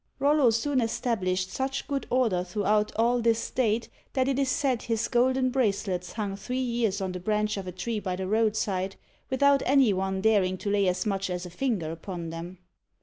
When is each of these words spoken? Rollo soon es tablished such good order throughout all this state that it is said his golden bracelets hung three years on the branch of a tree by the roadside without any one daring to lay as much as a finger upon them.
Rollo 0.17 0.49
soon 0.49 0.81
es 0.81 0.99
tablished 0.99 1.49
such 1.51 1.87
good 1.87 2.07
order 2.09 2.43
throughout 2.43 2.91
all 2.95 3.21
this 3.21 3.37
state 3.37 3.87
that 4.13 4.27
it 4.27 4.39
is 4.39 4.49
said 4.49 4.81
his 4.81 5.07
golden 5.07 5.51
bracelets 5.51 6.13
hung 6.13 6.35
three 6.35 6.57
years 6.57 7.01
on 7.01 7.11
the 7.11 7.19
branch 7.19 7.55
of 7.55 7.67
a 7.67 7.71
tree 7.71 7.99
by 7.99 8.15
the 8.15 8.25
roadside 8.25 8.95
without 9.29 9.61
any 9.63 9.93
one 9.93 10.19
daring 10.19 10.57
to 10.57 10.71
lay 10.71 10.87
as 10.87 11.05
much 11.05 11.29
as 11.29 11.45
a 11.45 11.51
finger 11.51 11.91
upon 11.91 12.31
them. 12.31 12.57